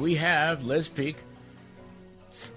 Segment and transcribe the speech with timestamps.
[0.00, 1.16] we have Liz Peek,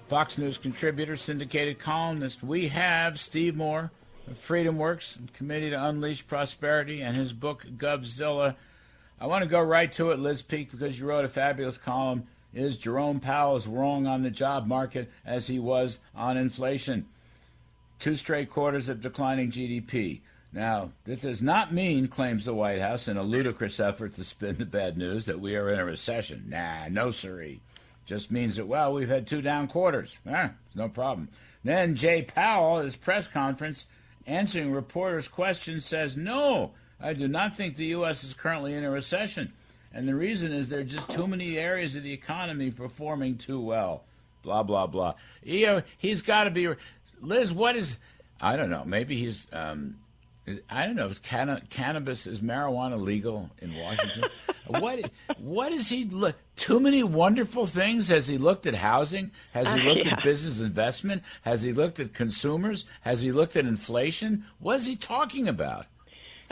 [0.08, 2.42] Fox News contributor, syndicated columnist.
[2.42, 3.90] We have Steve Moore
[4.26, 8.56] of Freedom Works, Committee to Unleash Prosperity, and his book, Govzilla.
[9.20, 12.26] I want to go right to it, Liz Peek, because you wrote a fabulous column.
[12.54, 17.04] Is Jerome Powell as wrong on the job market as he was on inflation?
[17.98, 20.20] Two straight quarters of declining GDP.
[20.54, 24.56] Now, this does not mean, claims the White House in a ludicrous effort to spin
[24.56, 26.44] the bad news, that we are in a recession.
[26.48, 27.60] Nah, no siree.
[28.06, 30.16] Just means that, well, we've had two down quarters.
[30.24, 31.28] Eh, it's no problem.
[31.64, 33.86] Then Jay Powell, his press conference,
[34.28, 38.22] answering reporters' questions, says, no, I do not think the U.S.
[38.22, 39.52] is currently in a recession.
[39.92, 43.60] And the reason is there are just too many areas of the economy performing too
[43.60, 44.04] well.
[44.42, 45.14] Blah, blah, blah.
[45.42, 46.68] You know, he's got to be.
[47.20, 47.96] Liz, what is.
[48.40, 48.84] I don't know.
[48.84, 49.96] Maybe he's um,
[50.68, 51.08] I don't know.
[51.08, 54.24] Is canna- cannabis is marijuana legal in Washington?
[54.66, 56.36] what what is he look?
[56.56, 58.08] Too many wonderful things.
[58.08, 59.30] Has he looked at housing?
[59.52, 60.16] Has he looked uh, yeah.
[60.18, 61.22] at business investment?
[61.42, 62.84] Has he looked at consumers?
[63.00, 64.44] Has he looked at inflation?
[64.58, 65.86] What is he talking about?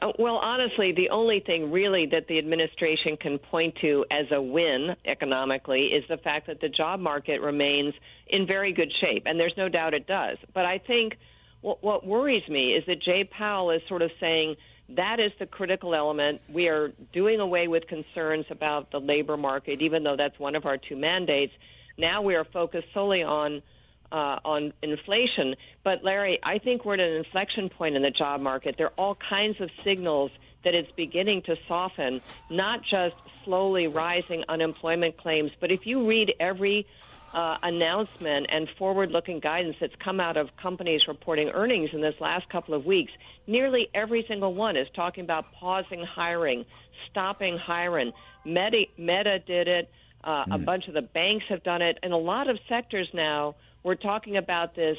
[0.00, 4.41] Uh, well, honestly, the only thing really that the administration can point to as a
[4.41, 7.94] win economically is the fact that the job market remains
[8.27, 10.38] in very good shape, and there's no doubt it does.
[10.55, 11.19] But I think
[11.62, 14.56] what, what worries me is that Jay Powell is sort of saying
[14.91, 16.42] that is the critical element.
[16.48, 20.66] We are doing away with concerns about the labor market, even though that's one of
[20.66, 21.54] our two mandates.
[21.96, 23.62] Now we are focused solely on
[24.10, 25.54] uh, on inflation.
[25.82, 28.76] But Larry, I think we're at an inflection point in the job market.
[28.76, 30.30] There are all kinds of signals
[30.64, 36.34] that it's beginning to soften, not just slowly rising unemployment claims, but if you read
[36.38, 36.86] every
[37.34, 42.14] uh, announcement and forward looking guidance that's come out of companies reporting earnings in this
[42.20, 43.12] last couple of weeks,
[43.47, 46.64] nearly every single one is talking about pausing hiring,
[47.10, 48.12] stopping hiring.
[48.44, 49.91] Meta, Meta did it.
[50.25, 50.55] Uh, mm.
[50.55, 51.98] A bunch of the banks have done it.
[52.03, 54.97] In a lot of sectors now, we're talking about this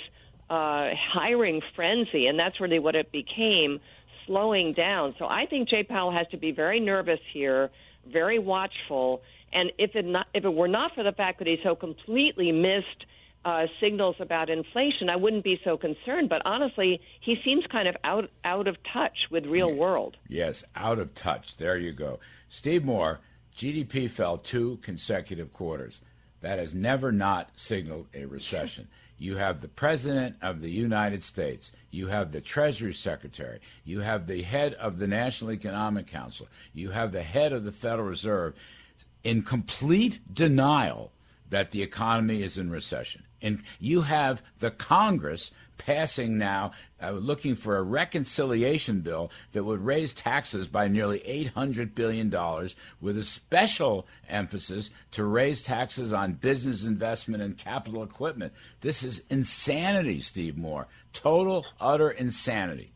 [0.50, 3.80] uh, hiring frenzy, and that's really what it became,
[4.26, 5.16] slowing down.
[5.20, 7.70] So I think Jay Powell has to be very nervous here,
[8.06, 9.22] very watchful,
[9.54, 12.52] and if it not, if it were not for the fact that he so completely
[12.52, 13.06] missed
[13.46, 16.30] uh, signals about inflation, I wouldn't be so concerned.
[16.30, 20.18] But honestly, he seems kind of out out of touch with real world.
[20.28, 21.58] Yes, out of touch.
[21.58, 22.20] There you go,
[22.50, 23.20] Steve Moore.
[23.56, 26.02] GDP fell two consecutive quarters.
[26.42, 28.88] That has never not signaled a recession.
[29.18, 31.72] You have the President of the United States.
[31.92, 33.60] You have the Treasury Secretary.
[33.86, 36.48] You have the head of the National Economic Council.
[36.74, 38.56] You have the head of the Federal Reserve
[39.24, 41.12] in complete denial
[41.50, 43.24] that the economy is in recession.
[43.42, 49.84] And you have the Congress passing now, uh, looking for a reconciliation bill that would
[49.84, 52.30] raise taxes by nearly $800 billion,
[53.02, 58.54] with a special emphasis to raise taxes on business investment and capital equipment.
[58.82, 60.88] This is insanity, Steve Moore.
[61.12, 62.93] Total, utter insanity.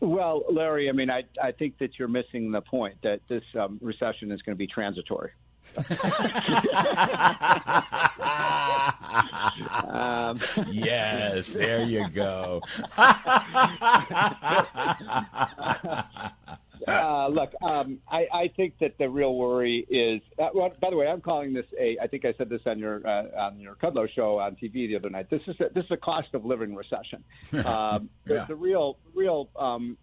[0.00, 3.78] Well, Larry, I mean, I, I think that you're missing the point that this um,
[3.82, 5.30] recession is going to be transitory.
[9.82, 12.62] um, yes, there you go.
[16.88, 20.22] Uh, look, um, I, I, think that the real worry is.
[20.38, 21.98] Uh, well, by the way, I'm calling this a.
[22.00, 24.96] I think I said this on your uh, on your Kudlow show on TV the
[24.96, 25.30] other night.
[25.30, 27.24] This is a, this is a cost of living recession.
[27.68, 28.44] Um, yeah.
[28.46, 29.98] The real real um,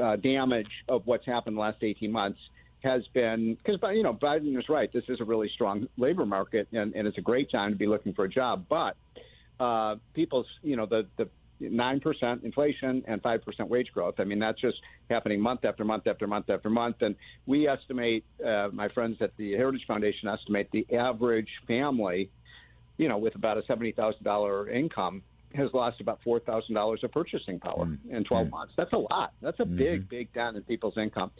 [0.00, 2.38] uh, damage of what's happened the last 18 months
[2.82, 4.92] has been because you know Biden is right.
[4.92, 7.86] This is a really strong labor market, and, and it's a great time to be
[7.86, 8.66] looking for a job.
[8.68, 8.96] But
[9.58, 11.28] uh, people's you know the the
[11.60, 14.14] nine percent inflation and five percent wage growth.
[14.18, 14.78] I mean that's just
[15.10, 16.96] happening month after month after month after month.
[17.00, 17.14] And
[17.46, 22.30] we estimate, uh, my friends at the Heritage Foundation estimate the average family,
[22.98, 25.22] you know, with about a seventy thousand dollar income
[25.54, 27.98] has lost about four thousand dollars of purchasing power mm.
[28.10, 28.50] in twelve mm.
[28.50, 28.74] months.
[28.76, 29.32] That's a lot.
[29.40, 29.76] That's a mm-hmm.
[29.76, 31.30] big, big down in people's income.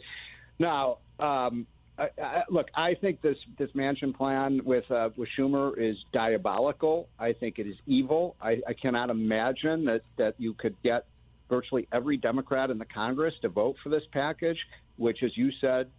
[0.59, 5.77] Now, um, I, I, look, I think this this Manchin plan with uh, with Schumer
[5.77, 7.07] is diabolical.
[7.17, 8.35] I think it is evil.
[8.41, 11.05] I, I cannot imagine that that you could get
[11.49, 14.59] virtually every Democrat in the Congress to vote for this package,
[14.97, 15.89] which, as you said,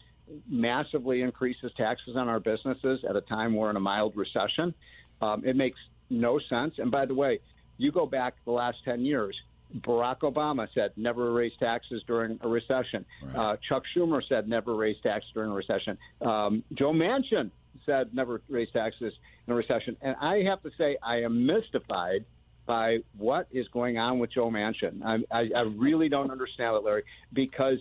[0.48, 4.74] massively increases taxes on our businesses at a time we're in a mild recession.
[5.20, 5.78] Um, it makes
[6.10, 6.74] no sense.
[6.78, 7.40] And by the way,
[7.76, 9.36] you go back the last ten years,
[9.76, 13.04] Barack Obama said never raise taxes during a recession.
[13.22, 13.36] Right.
[13.36, 15.98] Uh, Chuck Schumer said never raise taxes during a recession.
[16.20, 17.50] Um, Joe Manchin
[17.86, 19.12] said never raise taxes
[19.46, 19.96] in a recession.
[20.00, 22.24] And I have to say, I am mystified
[22.66, 25.02] by what is going on with Joe Manchin.
[25.02, 27.78] I, I, I really don't understand it, Larry, because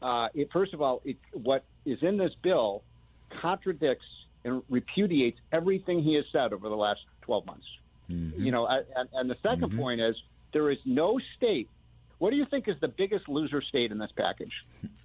[0.00, 2.84] uh, it, first of all, it, what is in this bill
[3.40, 4.06] contradicts
[4.44, 7.66] and repudiates everything he has said over the last 12 months.
[8.10, 8.42] Mm-hmm.
[8.42, 9.78] You know, I, and, and, the 2nd mm-hmm.
[9.78, 10.16] point is
[10.52, 11.68] there is no state.
[12.18, 14.52] What do you think is the biggest loser state in this package?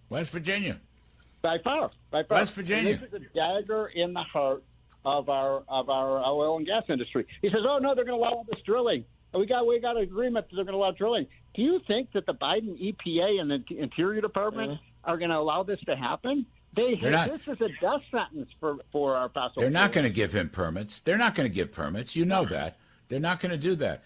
[0.09, 0.79] West Virginia.
[1.41, 2.39] By far, by far.
[2.39, 2.93] West Virginia.
[2.93, 4.63] And this is a dagger in the heart
[5.05, 7.25] of our of our oil and gas industry.
[7.41, 9.05] He says, "Oh no, they're going to allow all this drilling.
[9.33, 12.13] We got we got an agreement that they're going to allow drilling." Do you think
[12.13, 15.11] that the Biden EPA and the Interior Department uh-huh.
[15.11, 16.45] are going to allow this to happen?
[16.75, 19.61] They not, this is a death sentence for for our fossil.
[19.61, 20.99] They're not going to give him permits.
[20.99, 22.15] They're not going to give permits.
[22.15, 22.77] You know that.
[23.09, 24.03] They're not going to do that.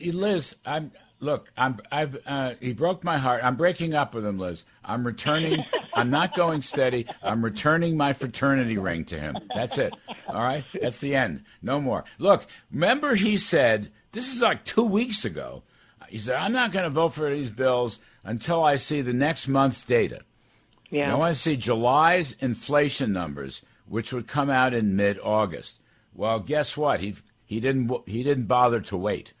[0.00, 1.50] Liz, I'm look.
[1.56, 1.80] I'm.
[1.90, 2.18] I've.
[2.26, 3.44] Uh, he broke my heart.
[3.44, 4.64] I'm breaking up with him, Liz.
[4.84, 5.64] I'm returning.
[5.94, 7.06] I'm not going steady.
[7.22, 9.36] I'm returning my fraternity ring to him.
[9.54, 9.92] That's it.
[10.28, 10.64] All right.
[10.80, 11.44] That's the end.
[11.62, 12.04] No more.
[12.18, 12.46] Look.
[12.70, 15.62] Remember, he said this is like two weeks ago.
[16.08, 19.48] He said I'm not going to vote for these bills until I see the next
[19.48, 20.20] month's data.
[20.90, 21.12] Yeah.
[21.12, 25.80] I want to see July's inflation numbers, which would come out in mid-August.
[26.14, 27.00] Well, guess what?
[27.00, 29.32] He he didn't he didn't bother to wait.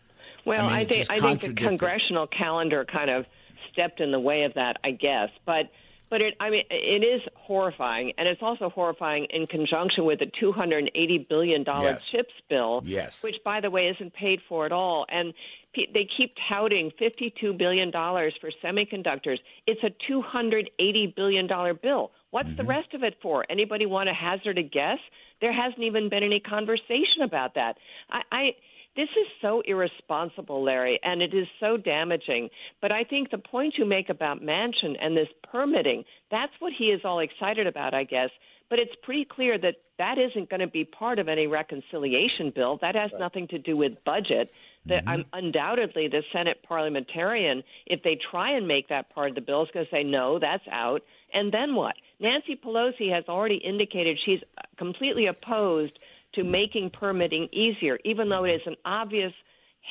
[0.44, 3.26] Well, I, mean, I think I think the congressional calendar kind of
[3.72, 5.30] stepped in the way of that, I guess.
[5.46, 5.70] But
[6.10, 10.30] but it I mean it is horrifying, and it's also horrifying in conjunction with the
[10.38, 12.04] 280 billion dollar yes.
[12.04, 13.22] chips bill, yes.
[13.22, 15.06] which by the way isn't paid for at all.
[15.08, 15.34] And
[15.76, 19.38] they keep touting $52 billion for semiconductors.
[19.66, 21.48] It's a $280 billion
[21.82, 22.12] bill.
[22.30, 22.56] What's mm-hmm.
[22.56, 23.44] the rest of it for?
[23.50, 24.98] Anybody want to hazard a guess?
[25.40, 27.76] There hasn't even been any conversation about that.
[28.10, 28.50] I, I
[28.96, 32.48] this is so irresponsible, Larry, and it is so damaging.
[32.80, 36.86] But I think the point you make about Manchin and this permitting, that's what he
[36.86, 38.30] is all excited about, I guess.
[38.70, 42.78] But it's pretty clear that that isn't going to be part of any reconciliation bill.
[42.80, 43.20] That has right.
[43.20, 44.50] nothing to do with budget.
[44.86, 45.22] That mm-hmm.
[45.32, 49.68] undoubtedly the Senate parliamentarian, if they try and make that part of the bill, is
[49.72, 51.02] going to say no, that's out.
[51.32, 51.94] And then what?
[52.20, 54.40] Nancy Pelosi has already indicated she's
[54.78, 55.98] completely opposed
[56.34, 59.32] to making permitting easier, even though it is an obvious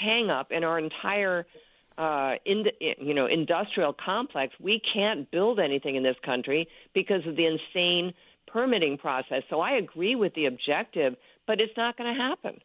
[0.02, 1.46] hangup in our entire
[1.98, 4.54] uh, in, you know industrial complex.
[4.60, 8.14] We can't build anything in this country because of the insane
[8.48, 9.44] permitting process.
[9.50, 11.16] So I agree with the objective,
[11.48, 12.60] but it's not going to happen.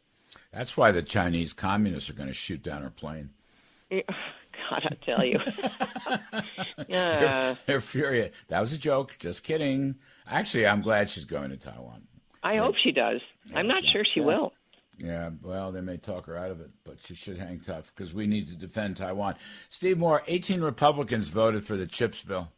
[0.52, 3.30] That's why the Chinese communists are going to shoot down our plane.
[3.90, 5.40] God, I tell you.
[6.88, 7.20] yeah.
[7.20, 8.34] They're, they're, furious.
[8.48, 9.16] That was a joke.
[9.18, 9.96] Just kidding.
[10.26, 12.02] Actually, I'm glad she's going to Taiwan.
[12.42, 13.20] I hope she does.
[13.46, 14.26] Yeah, I'm not so, sure she yeah.
[14.26, 14.52] will.
[14.98, 18.12] Yeah, well, they may talk her out of it, but she should hang tough because
[18.12, 19.36] we need to defend Taiwan.
[19.70, 22.48] Steve Moore, 18 Republicans voted for the CHIPS bill.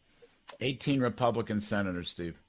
[0.61, 2.41] 18 Republican senators, Steve.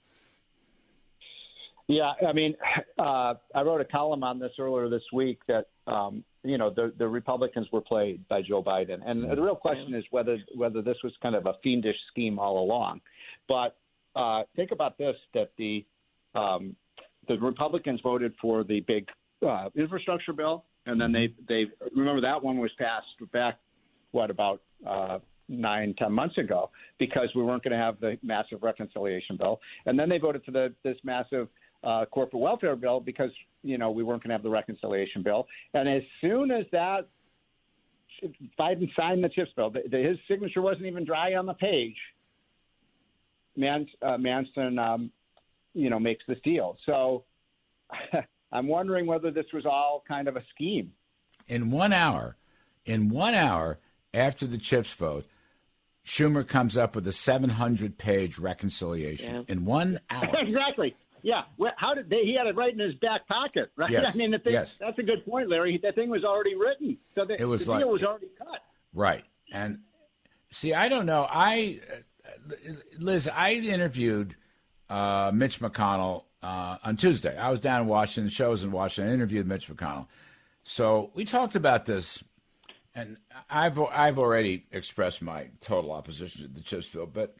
[1.88, 2.56] Yeah, I mean,
[2.98, 6.94] uh, I wrote a column on this earlier this week that um, you know the
[6.98, 10.98] the Republicans were played by Joe Biden, and the real question is whether whether this
[11.04, 13.01] was kind of a fiendish scheme all along.
[13.50, 13.75] But
[14.16, 15.86] uh, think about this: that the
[16.33, 16.75] um,
[17.27, 19.07] the Republicans voted for the big
[19.47, 21.65] uh, infrastructure bill, and then they they
[21.95, 23.59] remember that one was passed back
[24.12, 26.69] what about uh, nine, ten months ago
[27.00, 30.51] because we weren't going to have the massive reconciliation bill, and then they voted for
[30.51, 31.47] the this massive
[31.83, 33.31] uh, corporate welfare bill because
[33.63, 35.47] you know we weren't going to have the reconciliation bill.
[35.73, 37.07] And as soon as that
[38.59, 41.95] Biden signed the CHIPS bill, the, the, his signature wasn't even dry on the page.
[43.56, 45.12] Mans, uh, Manchin, um,
[45.73, 46.77] you know, makes this deal.
[46.85, 47.25] So
[48.51, 50.94] I'm wondering whether this was all kind of a scheme.
[51.47, 52.37] In one hour,
[52.85, 53.80] in one hour
[54.13, 55.25] after the CHIPS vote,
[56.06, 59.42] Schumer comes up with a 700 page reconciliation yeah.
[59.47, 60.30] in one hour.
[60.33, 60.95] exactly.
[61.23, 61.44] Yeah.
[61.57, 62.23] Well, how did they?
[62.23, 63.92] He had it right in his back pocket, right?
[63.92, 64.11] Yes.
[64.13, 64.75] I mean, the thing, yes.
[64.80, 65.80] that's a good point, Larry.
[65.81, 68.59] That thing was already written, so the, it was the like, deal was already cut.
[68.94, 69.23] Right.
[69.51, 69.80] And
[70.49, 71.28] see, I don't know.
[71.30, 71.80] I,
[72.97, 74.35] Liz, I interviewed
[74.92, 77.38] uh, Mitch McConnell uh, on Tuesday.
[77.38, 78.26] I was down in Washington.
[78.26, 79.12] The show was in Washington.
[79.12, 80.07] I interviewed Mitch McConnell.
[80.64, 82.24] So we talked about this,
[82.94, 83.18] and
[83.50, 87.07] I've I've already expressed my total opposition to the CHIPS bill.
[87.07, 87.36] But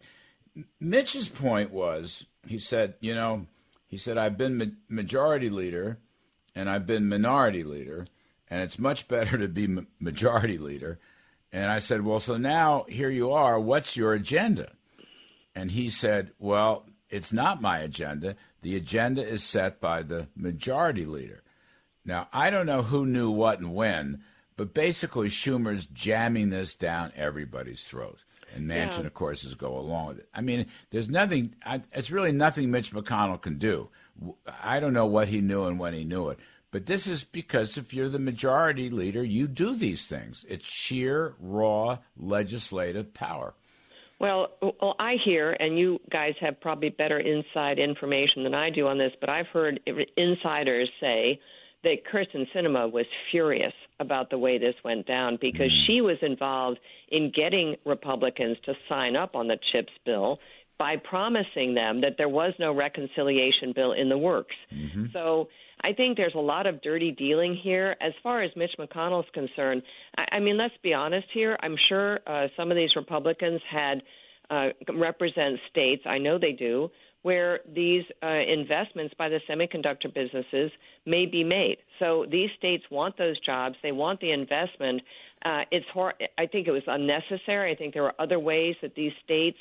[0.79, 3.46] Mitch's point was, he said, you know
[3.91, 6.00] he said, I've been ma- majority leader
[6.55, 8.05] and I've been minority leader,
[8.50, 10.98] and it's much better to be ma- majority leader.
[11.51, 13.60] And I said, Well, so now here you are.
[13.60, 14.72] What's your agenda?
[15.53, 18.36] And he said, Well, it's not my agenda.
[18.62, 21.44] The agenda is set by the majority leader.
[22.03, 24.24] Now, I don't know who knew what and when,
[24.58, 28.24] but basically Schumer's jamming this down everybody's throat
[28.56, 29.06] and Manchin, yeah.
[29.06, 30.30] of course, is go along with it.
[30.34, 31.56] I mean, there's nothing.
[31.94, 33.89] It's really nothing Mitch McConnell can do.
[34.62, 36.39] I don't know what he knew and when he knew it,
[36.72, 40.46] but this is because if you're the majority leader, you do these things.
[40.48, 43.53] It's sheer raw legislative power.
[44.21, 48.85] Well, well, I hear, and you guys have probably better inside information than I do
[48.85, 49.79] on this, but I've heard
[50.15, 51.39] insiders say
[51.83, 55.87] that Kyrsten Sinema was furious about the way this went down because mm.
[55.87, 56.77] she was involved
[57.09, 60.37] in getting Republicans to sign up on the CHIPS bill
[60.77, 64.55] by promising them that there was no reconciliation bill in the works.
[64.71, 65.05] Mm-hmm.
[65.13, 65.47] So
[65.83, 67.95] I think there's a lot of dirty dealing here.
[68.01, 69.81] As far as Mitch McConnell's concerned,
[70.17, 71.57] I, I mean, let's be honest here.
[71.61, 74.01] I'm sure uh, some of these Republicans had
[74.50, 76.03] uh, represent states.
[76.05, 76.89] I know they do
[77.23, 80.71] where these uh, investments by the semiconductor businesses
[81.05, 81.77] may be made.
[82.00, 83.75] So these states want those jobs.
[83.83, 85.01] They want the investment.
[85.45, 87.71] Uh, it's hor- I think it was unnecessary.
[87.71, 89.57] I think there are other ways that these states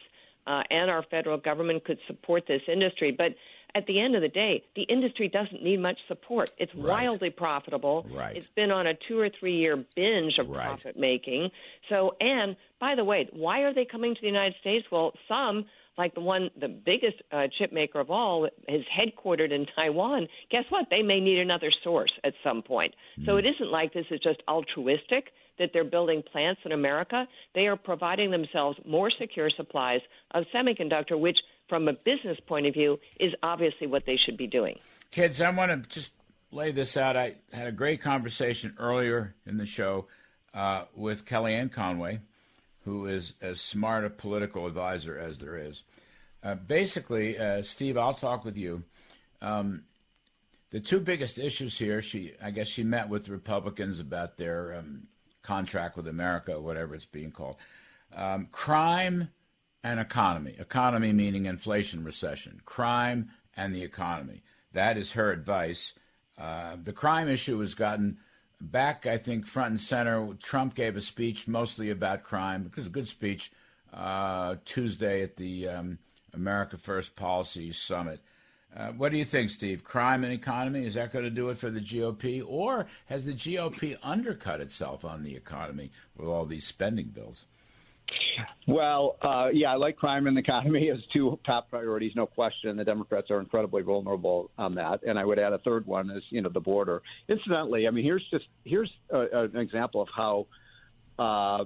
[0.47, 3.13] uh, and our federal government could support this industry.
[3.17, 3.35] But
[3.75, 6.51] at the end of the day, the industry doesn't need much support.
[6.59, 7.09] It's right.
[7.09, 8.07] wildly profitable.
[8.13, 8.37] Right.
[8.37, 10.67] It's been on a two or three year binge of right.
[10.67, 11.51] profit making.
[11.89, 14.87] So, and by the way, why are they coming to the United States?
[14.91, 15.67] Well, some
[15.99, 20.29] like the one, the biggest uh, chip maker of all, is headquartered in Taiwan.
[20.51, 20.87] Guess what?
[20.91, 22.95] They may need another source at some point.
[23.19, 23.27] Mm.
[23.27, 25.27] So it isn't like this is just altruistic
[25.59, 27.29] that they're building plants in America.
[27.55, 30.01] They are providing themselves more secure supplies
[30.33, 31.37] of semiconductor, which,
[31.71, 34.79] from a business point of view, is obviously what they should be doing.
[35.11, 36.11] Kids, I want to just
[36.53, 37.17] lay this out.
[37.17, 40.09] I had a great conversation earlier in the show
[40.53, 42.21] uh, with Kellyanne Conway
[42.85, 45.83] who is as smart a political advisor as there is.
[46.43, 48.83] Uh, basically, uh, Steve, I'll talk with you.
[49.43, 49.85] Um,
[50.71, 55.09] the two biggest issues here, she, I guess, she met with Republicans about their um,
[55.43, 57.57] contract with America, whatever it's being called.
[58.15, 59.29] Um, crime
[59.83, 60.55] and economy.
[60.59, 62.61] Economy meaning inflation, recession.
[62.65, 64.43] Crime and the economy.
[64.73, 65.95] That is her advice.
[66.39, 68.19] Uh, the crime issue has gotten
[68.61, 70.35] back, I think, front and center.
[70.43, 72.71] Trump gave a speech mostly about crime.
[72.77, 73.51] Was a good speech
[73.93, 75.99] uh, Tuesday at the um,
[76.35, 78.21] America First Policy Summit.
[78.75, 79.83] Uh, what do you think, Steve?
[79.83, 82.43] Crime and economy, is that going to do it for the GOP?
[82.47, 87.47] Or has the GOP undercut itself on the economy with all these spending bills?
[88.67, 92.77] Well, uh, yeah, I like crime and the economy as two top priorities, no question.
[92.77, 96.23] The Democrats are incredibly vulnerable on that, and I would add a third one is
[96.31, 97.03] you know the border.
[97.29, 100.47] Incidentally, I mean here's just here's a, an example of how.
[101.19, 101.65] Uh,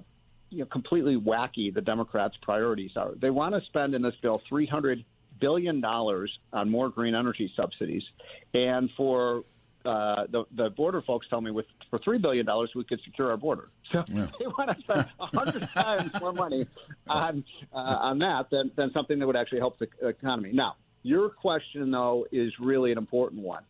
[0.51, 3.13] you know, completely wacky the Democrats' priorities are.
[3.21, 5.05] They want to spend in this bill three hundred
[5.41, 8.05] billion dollars on more green energy subsidies,
[8.53, 9.43] and for
[9.85, 13.31] uh, the the border folks tell me with for three billion dollars we could secure
[13.31, 13.69] our border.
[13.93, 14.27] So yeah.
[14.39, 16.67] they want to spend a hundred times more money
[17.07, 20.53] on uh, on that than than something that would actually help the economy.
[20.53, 23.63] Now, your question though is really an important one.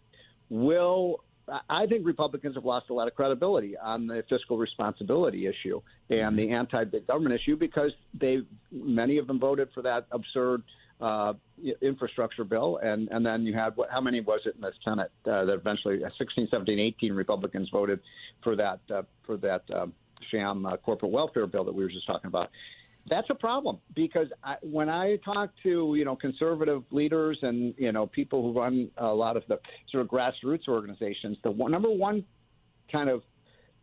[0.51, 1.21] Will
[1.69, 6.39] I think Republicans have lost a lot of credibility on the fiscal responsibility issue and
[6.39, 8.43] the anti-big government issue because they
[8.73, 10.63] many of them voted for that absurd
[11.01, 11.35] uh,
[11.83, 13.91] infrastructure bill, and and then you had what?
[13.91, 17.69] How many was it in the Senate uh, that eventually uh, 16, 17, 18 Republicans
[17.71, 18.01] voted
[18.43, 19.93] for that uh, for that um,
[20.31, 22.51] sham uh, corporate welfare bill that we were just talking about.
[23.11, 27.93] That's a problem because I, when I talk to you know conservative leaders and you
[27.93, 29.59] know people who run a lot of the
[29.91, 32.25] sort of grassroots organizations, the one, number one
[32.91, 33.23] kind of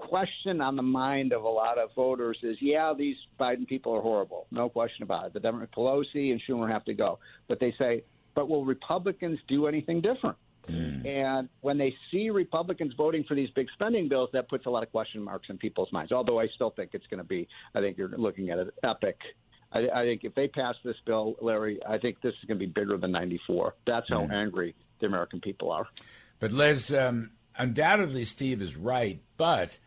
[0.01, 4.01] question on the mind of a lot of voters is, yeah, these Biden people are
[4.01, 5.34] horrible, no question about it.
[5.34, 8.03] The Democrat Pelosi and Schumer have to go, but they say,
[8.36, 10.38] but will Republicans do anything different?
[10.70, 11.05] Mm.
[11.05, 14.84] And when they see Republicans voting for these big spending bills, that puts a lot
[14.84, 16.12] of question marks in people's minds.
[16.12, 19.17] Although I still think it's going to be, I think you're looking at an epic.
[19.72, 22.65] I, I think if they pass this bill, Larry, I think this is going to
[22.65, 23.75] be bigger than 94.
[23.88, 24.34] That's how mm.
[24.34, 25.88] angry the American people are.
[26.39, 29.20] But Liz, um, undoubtedly, Steve is right.
[29.38, 29.79] But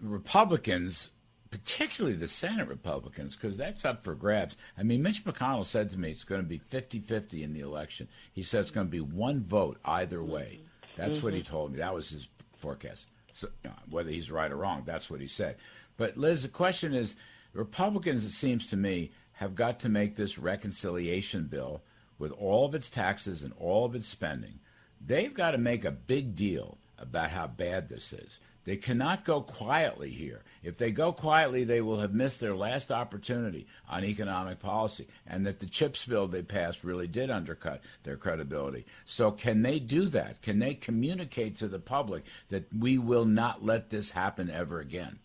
[0.00, 1.10] Republicans,
[1.50, 4.56] particularly the Senate Republicans, because that's up for grabs.
[4.76, 7.60] I mean, Mitch McConnell said to me it's going to be 50 50 in the
[7.60, 8.08] election.
[8.32, 10.60] He said it's going to be one vote either way.
[10.96, 11.24] That's mm-hmm.
[11.24, 11.52] what he mm-hmm.
[11.52, 11.78] told me.
[11.78, 13.06] That was his forecast.
[13.32, 15.56] So, you know, whether he's right or wrong, that's what he said.
[15.96, 17.14] But, Liz, the question is
[17.52, 21.82] Republicans, it seems to me, have got to make this reconciliation bill
[22.18, 24.58] with all of its taxes and all of its spending.
[25.00, 28.40] They've got to make a big deal about how bad this is.
[28.68, 30.42] They cannot go quietly here.
[30.62, 35.46] If they go quietly, they will have missed their last opportunity on economic policy, and
[35.46, 38.84] that the CHIPS bill they passed really did undercut their credibility.
[39.06, 40.42] So, can they do that?
[40.42, 45.18] Can they communicate to the public that we will not let this happen ever again?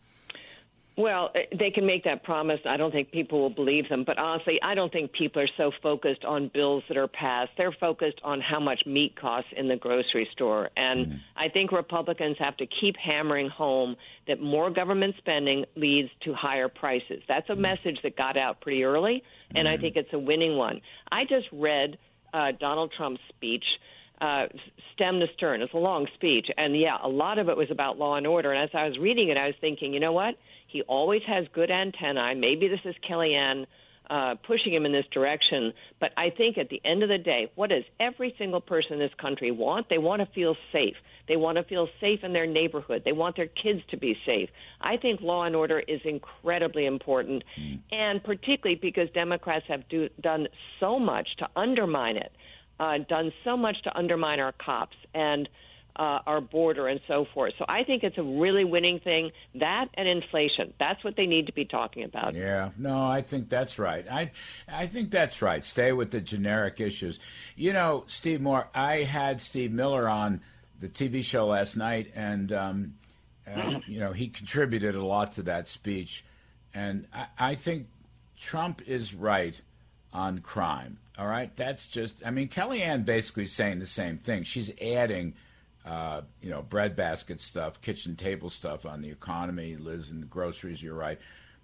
[0.96, 2.60] Well, uh, they can make that promise.
[2.70, 4.04] I don't think people will believe them.
[4.06, 7.52] But honestly, I don't think people are so focused on bills that are passed.
[7.58, 10.70] They're focused on how much meat costs in the grocery store.
[10.78, 11.20] And mm.
[11.36, 13.96] I think Republicans have to keep hammering home
[14.28, 17.24] that more government spending leads to higher prices.
[17.28, 19.24] That's a message that got out pretty early,
[19.56, 19.74] and mm.
[19.74, 20.80] I think it's a winning one.
[21.12, 21.98] I just read
[22.34, 23.66] uh, Donald Trump's speech
[24.22, 24.46] uh,
[24.94, 25.62] stem to stern.
[25.62, 28.54] It's a long speech, and yeah, a lot of it was about law and order.
[28.54, 30.36] And as I was reading it, I was thinking, you know what?
[30.74, 32.36] He always has good antennae.
[32.36, 33.66] Maybe this is Kellyanne
[34.10, 35.72] uh, pushing him in this direction.
[36.02, 39.00] But I think at the end of the day, what does every single person in
[39.00, 39.88] this country want?
[39.90, 40.96] They want to feel safe.
[41.30, 43.04] They want to feel safe in their neighborhood.
[43.06, 44.50] They want their kids to be safe.
[44.82, 47.80] I think law and order is incredibly important, mm.
[47.92, 50.48] and particularly because Democrats have do, done
[50.82, 52.34] so much to undermine it
[52.80, 55.48] uh, done so much to undermine our cops and
[55.96, 57.54] uh, our border and so forth.
[57.58, 59.32] So I think it's a really winning thing.
[59.56, 60.74] That and inflation.
[60.80, 62.36] That's what they need to be talking about.
[62.36, 64.06] Yeah, no, I think that's right.
[64.10, 64.32] I,
[64.68, 65.64] I think that's right.
[65.64, 67.20] Stay with the generic issues.
[67.56, 68.68] You know, Steve Moore.
[68.74, 70.42] I had Steve Miller on
[70.80, 72.94] the TV show last night, and um,
[73.48, 76.26] uh, you know he contributed a lot to that speech,
[76.74, 77.88] and I, I think
[78.38, 79.60] Trump is right
[80.12, 80.98] on crime.
[81.18, 82.22] All right, that's just.
[82.26, 84.44] I mean, Kellyanne basically saying the same thing.
[84.44, 85.36] She's adding,
[85.86, 89.76] uh, you know, breadbasket stuff, kitchen table stuff on the economy.
[89.76, 90.82] Liz and groceries.
[90.82, 91.20] You're right,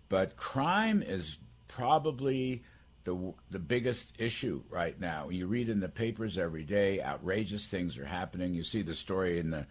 [0.09, 2.63] but crime is probably
[3.03, 5.29] the the biggest issue right now.
[5.29, 8.53] You read in the papers every day, outrageous things are happening.
[8.53, 9.67] You see the story in the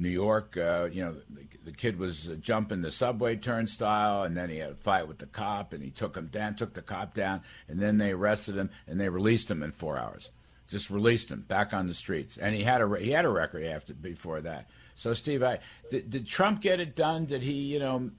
[0.00, 4.48] New York, uh, you know, the, the, kid was jumping the subway turnstile, and then
[4.48, 7.12] he had a fight with the cop, and he took him down, took the cop
[7.12, 10.30] down, and then they arrested him, and they released him in four hours.
[10.70, 13.64] Just released him back on the streets, and he had a he had a record
[13.64, 14.68] after before that.
[14.94, 15.60] So, Steve, I,
[15.90, 17.24] did, did Trump get it done?
[17.24, 18.10] Did he, you know,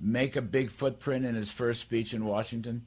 [0.00, 2.86] make a big footprint in his first speech in Washington?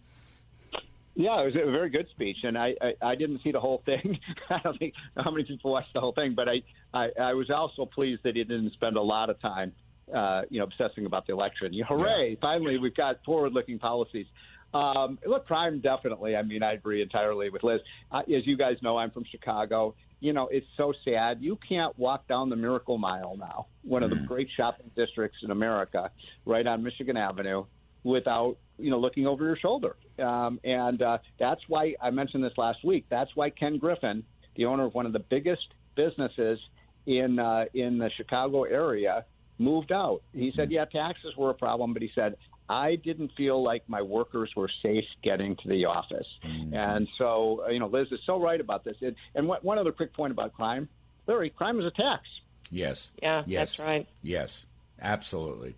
[1.16, 3.84] Yeah, it was a very good speech, and I, I, I didn't see the whole
[3.86, 4.18] thing.
[4.50, 6.62] I don't think how many people watched the whole thing, but I,
[6.94, 9.74] I, I was also pleased that he didn't spend a lot of time,
[10.16, 11.74] uh, you know, obsessing about the election.
[11.74, 12.30] You, hooray!
[12.30, 12.36] Yeah.
[12.40, 14.28] Finally, we've got forward-looking policies.
[14.74, 16.36] Um, look, crime definitely.
[16.36, 17.82] I mean, I agree entirely with Liz.
[18.12, 19.96] Uh, as you guys know, I'm from Chicago.
[20.20, 21.40] You know, it's so sad.
[21.42, 24.22] You can't walk down the Miracle Mile now, one of mm.
[24.22, 26.12] the great shopping districts in America,
[26.46, 27.66] right on Michigan Avenue,
[28.04, 29.96] without you know looking over your shoulder.
[30.20, 33.06] Um, and uh, that's why I mentioned this last week.
[33.10, 34.24] That's why Ken Griffin,
[34.56, 36.60] the owner of one of the biggest businesses
[37.06, 39.26] in uh, in the Chicago area,
[39.58, 40.22] moved out.
[40.34, 42.38] He said, "Yeah, taxes were a problem, but he said."
[42.72, 46.28] I didn't feel like my workers were safe getting to the office.
[46.46, 46.74] Mm-hmm.
[46.74, 48.96] And so, you know, Liz is so right about this.
[49.02, 50.88] It, and one, one other quick point about crime
[51.28, 52.24] Larry, crime is a tax.
[52.70, 53.10] Yes.
[53.22, 53.60] Yeah, yes.
[53.60, 54.08] that's right.
[54.24, 54.64] Yes,
[55.02, 55.76] absolutely.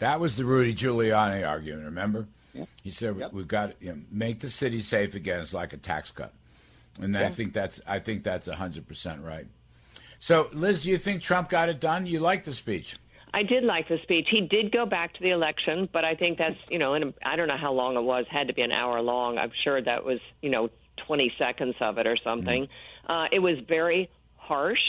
[0.00, 1.84] That was the Rudy Giuliani argument.
[1.84, 2.68] Remember, yep.
[2.82, 3.32] he said yep.
[3.32, 5.40] we've got you know, make the city safe again.
[5.40, 6.34] It's like a tax cut,
[7.00, 7.28] and yeah.
[7.28, 9.46] I think that's I think that's hundred percent right.
[10.18, 12.06] So, Liz, do you think Trump got it done?
[12.06, 12.98] You like the speech?
[13.36, 14.28] I did like the speech.
[14.30, 17.14] He did go back to the election, but I think that's you know, in a,
[17.22, 18.24] I don't know how long it was.
[18.30, 19.36] Had to be an hour long.
[19.36, 20.70] I'm sure that was you know
[21.06, 22.62] 20 seconds of it or something.
[22.64, 23.12] Mm-hmm.
[23.12, 24.80] Uh, it was very harsh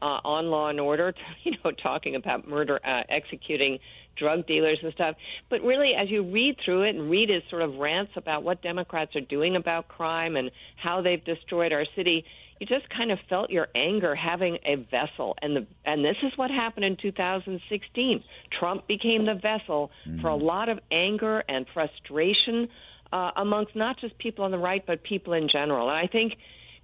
[0.00, 1.12] uh, on Law and Order.
[1.44, 3.78] You know, talking about murder, uh, executing
[4.16, 5.16] drug dealers and stuff.
[5.50, 8.62] But really, as you read through it and read his sort of rants about what
[8.62, 12.24] Democrats are doing about crime and how they've destroyed our city,
[12.60, 15.34] you just kind of felt your anger having a vessel.
[15.42, 18.22] And the and this is what happened in 2016.
[18.58, 20.20] Trump became the vessel mm-hmm.
[20.20, 22.68] for a lot of anger and frustration
[23.12, 25.88] uh, amongst not just people on the right, but people in general.
[25.88, 26.34] And I think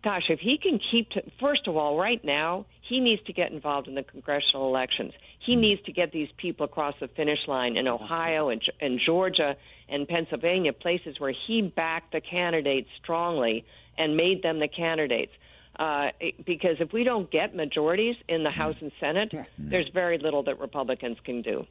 [0.03, 3.51] gosh, if he can keep to, first of all, right now, he needs to get
[3.51, 5.13] involved in the congressional elections.
[5.45, 5.61] He hmm.
[5.61, 9.57] needs to get these people across the finish line in Ohio and, and Georgia
[9.89, 13.65] and Pennsylvania, places where he backed the candidates strongly
[13.99, 15.33] and made them the candidates.
[15.79, 16.09] Uh,
[16.47, 20.59] because if we don't get majorities in the House and Senate, there's very little that
[20.59, 21.67] Republicans can do.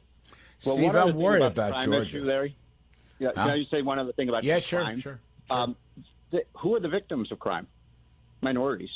[0.64, 2.02] Well, Steve, I'm worried about, about Georgia.
[2.02, 2.56] Issue, Larry?
[3.18, 3.46] Yeah, huh?
[3.46, 5.00] can I say one other thing about yeah, sure, crime?
[5.00, 5.56] Sure, sure.
[5.56, 5.76] Um,
[6.30, 7.66] the, who are the victims of crime?
[8.42, 8.90] Minorities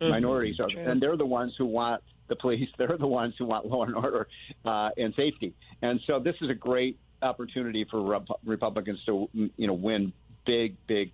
[0.00, 0.10] mm-hmm.
[0.10, 2.68] minorities, are, and they're the ones who want the police.
[2.78, 4.28] They're the ones who want law and order
[4.64, 5.54] uh, and safety.
[5.82, 10.12] And so this is a great opportunity for Rep- Republicans to you know win
[10.46, 11.12] big, big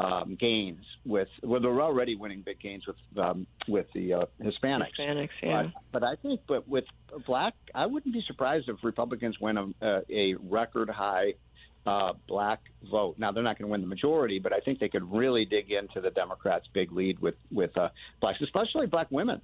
[0.00, 4.96] um, gains with well they're already winning big gains with um, with the uh, Hispanics.
[4.98, 5.62] Hispanics, yeah.
[5.92, 6.84] But, but I think, but with
[7.26, 11.34] black, I wouldn't be surprised if Republicans win a, a record high
[11.86, 12.60] uh, black
[12.90, 13.16] vote.
[13.18, 15.70] Now they're not going to win the majority, but I think they could really dig
[15.70, 17.90] into the Democrats' big lead with with uh,
[18.22, 19.42] blacks, especially black women,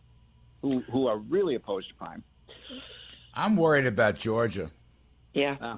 [0.63, 2.23] who who are really opposed to crime.
[3.35, 4.71] I'm worried about Georgia.
[5.35, 5.57] Yeah.
[5.61, 5.77] Uh,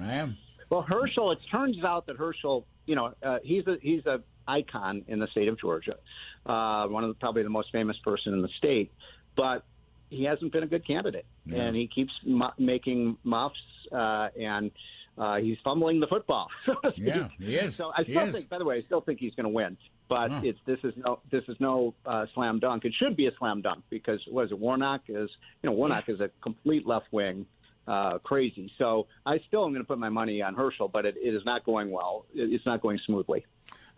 [0.00, 0.38] I am.
[0.70, 1.32] Well, Herschel.
[1.32, 5.26] It turns out that Herschel, you know, uh, he's a he's a icon in the
[5.28, 5.96] state of Georgia,
[6.46, 8.92] uh, one of the, probably the most famous person in the state,
[9.36, 9.64] but
[10.08, 11.62] he hasn't been a good candidate, yeah.
[11.62, 13.56] and he keeps mu- making muffs
[13.92, 14.70] uh, and.
[15.18, 16.46] Uh, he's fumbling the football.
[16.96, 17.74] yeah, he is.
[17.74, 18.34] So I he still is.
[18.34, 19.78] think, by the way, I still think he's going to win.
[20.10, 22.84] But it's this is no this is no uh, slam dunk.
[22.84, 24.58] It should be a slam dunk because what is it?
[24.58, 25.30] Warnock is
[25.62, 27.46] you know Warnock is a complete left wing
[27.86, 28.70] uh, crazy.
[28.78, 31.44] So I still am going to put my money on Herschel, but it, it is
[31.44, 32.26] not going well.
[32.34, 33.44] It's not going smoothly.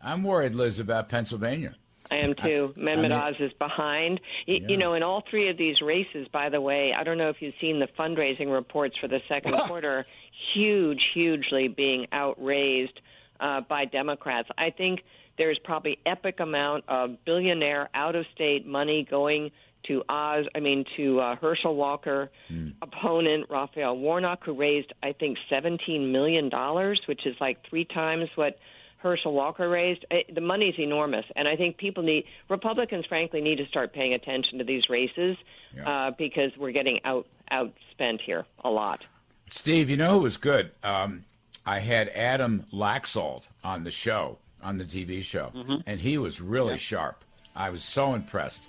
[0.03, 1.75] I'm worried, Liz, about Pennsylvania.
[2.11, 2.73] I am too.
[2.77, 4.21] I, Mehmet I mean, Oz is behind.
[4.47, 4.69] You, yeah.
[4.69, 7.37] you know, in all three of these races, by the way, I don't know if
[7.41, 10.07] you've seen the fundraising reports for the second quarter.
[10.55, 13.01] Huge, hugely being outraised
[13.41, 14.49] uh, by Democrats.
[14.57, 15.01] I think
[15.37, 19.51] there's probably epic amount of billionaire out of state money going
[19.89, 22.75] to Oz, I mean to uh, Herschel Walker mm.
[22.81, 28.29] opponent Raphael Warnock, who raised I think 17 million dollars, which is like three times
[28.37, 28.59] what
[28.99, 30.05] Herschel Walker raised.
[30.33, 34.59] The money's enormous, and I think people need Republicans, frankly, need to start paying attention
[34.59, 35.37] to these races
[35.75, 35.89] yeah.
[35.89, 39.05] uh, because we're getting out outspent here a lot.
[39.51, 40.71] Steve, you know who was good?
[40.83, 41.23] Um,
[41.65, 45.77] I had Adam Laxalt on the show on the TV show, mm-hmm.
[45.87, 46.77] and he was really yeah.
[46.77, 47.25] sharp.
[47.55, 48.69] I was so impressed.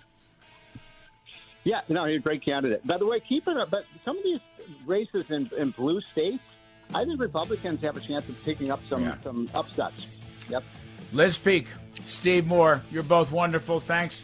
[1.63, 2.85] Yeah, no, he's a great candidate.
[2.85, 3.69] By the way, keep it up.
[3.69, 4.39] But some of these
[4.85, 6.43] races in, in blue states,
[6.93, 9.15] I think Republicans have a chance of picking up some, yeah.
[9.23, 10.07] some upsets.
[10.49, 10.63] Yep.
[11.13, 11.67] Liz Peek,
[12.05, 13.79] Steve Moore, you're both wonderful.
[13.79, 14.23] Thanks.